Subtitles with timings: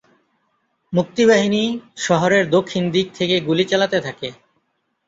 [0.93, 1.63] মুক্তিবাহিনী
[1.97, 4.29] শহরের দক্ষিণ দিক থেকে গুলি চালাতে থাকে।